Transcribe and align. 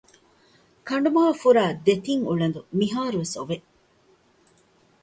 ކަނޑުމަހަށް 0.87 1.41
ފުރާ 1.41 1.65
ދެތިން 1.85 2.23
އުޅަދު 2.27 2.59
މިހާރު 2.79 3.17
ވެސް 3.21 3.35
އޮވެ 3.37 3.57